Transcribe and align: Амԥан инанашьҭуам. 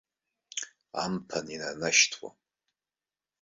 Амԥан 1.03 1.45
инанашьҭуам. 1.53 2.35